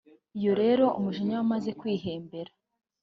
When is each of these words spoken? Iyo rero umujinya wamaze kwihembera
Iyo 0.39 0.53
rero 0.61 0.85
umujinya 0.97 1.35
wamaze 1.39 1.69
kwihembera 1.79 2.51